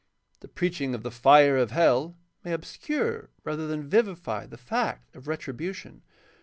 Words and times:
The 0.39 0.47
preaching 0.47 0.95
of 0.95 1.03
the 1.03 1.11
fire 1.11 1.57
of 1.57 1.69
hell 1.69 2.17
may 2.43 2.53
obscure 2.53 3.29
rather 3.43 3.67
than 3.67 3.87
vivify 3.87 4.47
the 4.47 4.57
fact 4.57 5.15
of 5.15 5.27
retribution. 5.27 6.01